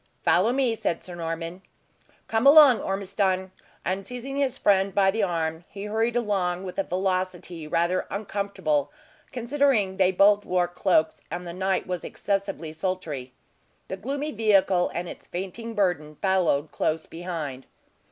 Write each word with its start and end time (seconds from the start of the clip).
"Follow 0.23 0.51
me," 0.51 0.73
said 0.73 1.03
Sir 1.03 1.13
Norman. 1.13 1.61
"Come 2.27 2.47
along, 2.47 2.81
Ormiston." 2.81 3.51
And 3.85 4.03
seizing 4.03 4.35
his 4.35 4.57
friend 4.57 4.95
by 4.95 5.11
the 5.11 5.21
arm, 5.21 5.63
he 5.69 5.83
hurried 5.83 6.15
along 6.15 6.63
with 6.63 6.79
a 6.79 6.83
velocity 6.83 7.67
rather 7.67 8.07
uncomfortable, 8.09 8.91
considering 9.31 9.97
they 9.97 10.11
both 10.11 10.43
wore 10.43 10.67
cloaks, 10.67 11.21
and 11.29 11.45
the 11.45 11.53
night 11.53 11.85
was 11.85 12.03
excessively 12.03 12.73
sultry. 12.73 13.31
The 13.89 13.95
gloomy 13.97 14.31
vehicle 14.31 14.89
and 14.95 15.07
its 15.07 15.27
fainting 15.27 15.75
burden 15.75 16.15
followed 16.15 16.71
close 16.71 17.05
behind. 17.05 17.67